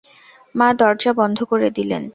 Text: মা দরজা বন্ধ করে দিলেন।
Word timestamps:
মা 0.55 0.67
দরজা 0.73 1.11
বন্ধ 1.13 1.37
করে 1.43 1.69
দিলেন। 1.69 2.03